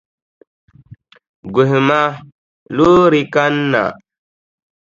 Guhima, 1.53 2.01
loori 2.75 3.21
kanna. 3.33 3.83